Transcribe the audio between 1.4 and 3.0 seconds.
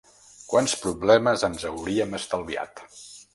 ens hauríem estalviat.